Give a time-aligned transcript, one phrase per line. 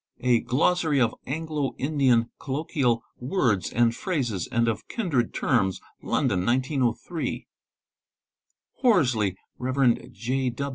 [0.21, 6.43] —A Glossary of Anglo Indian Colloquial Words and ~ Phrases, and of Kindred Terms, London,
[6.43, 7.45] 1903._ a
[8.81, 10.11] Horsley .(Rev.
[10.11, 10.55] J.